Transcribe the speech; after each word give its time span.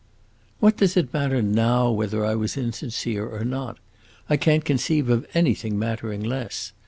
"What 0.59 0.77
does 0.77 0.97
it 0.97 1.13
matter 1.13 1.43
now 1.43 1.91
whether 1.91 2.25
I 2.25 2.33
was 2.33 2.57
insincere 2.57 3.23
or 3.27 3.45
not? 3.45 3.77
I 4.31 4.35
can't 4.35 4.65
conceive 4.65 5.09
of 5.09 5.27
anything 5.35 5.77
mattering 5.77 6.23
less. 6.23 6.71